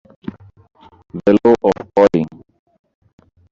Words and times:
The 1.27 1.37
law 1.45 1.53
of 1.79 1.89
Calling. 1.95 2.27